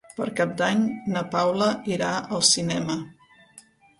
[0.19, 0.79] Per Cap d'Any
[1.15, 1.67] na Paula
[1.97, 2.09] irà
[2.39, 2.97] al cinema.